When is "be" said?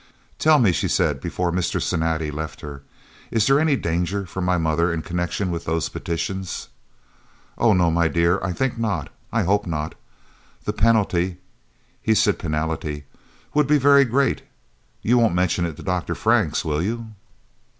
13.67-13.77